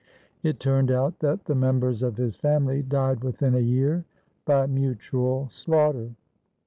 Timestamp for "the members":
1.45-2.01